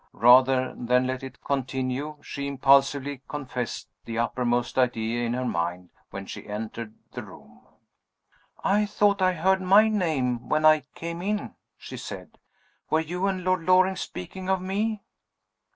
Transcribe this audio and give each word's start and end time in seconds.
Rather 0.17 0.73
than 0.75 1.05
let 1.05 1.21
it 1.21 1.43
continue, 1.43 2.17
she 2.23 2.47
impulsively 2.47 3.21
confessed 3.27 3.87
the 4.05 4.17
uppermost 4.17 4.75
idea 4.75 5.23
in 5.23 5.33
her 5.35 5.45
mind 5.45 5.91
when 6.09 6.25
she 6.25 6.47
entered 6.49 6.95
the 7.11 7.21
room. 7.21 7.61
"I 8.63 8.87
thought 8.87 9.21
I 9.21 9.33
heard 9.33 9.61
my 9.61 9.89
name 9.89 10.49
when 10.49 10.65
I 10.65 10.85
came 10.95 11.21
in," 11.21 11.53
she 11.77 11.97
said. 11.97 12.39
"Were 12.89 12.99
you 12.99 13.27
and 13.27 13.43
Lord 13.43 13.61
Loring 13.61 13.95
speaking 13.95 14.49
of 14.49 14.59
me?" 14.59 15.03